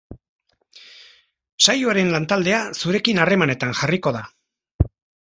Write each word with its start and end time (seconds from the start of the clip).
Saioaren 1.67 2.11
lantaldea 2.17 2.65
zurekin 2.83 3.25
harremanetan 3.27 3.81
jarriko 3.85 4.19
da. 4.21 4.29